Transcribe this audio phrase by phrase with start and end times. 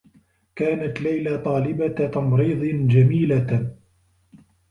[0.55, 3.75] كانت ليلى طالبة تمريض جميلة.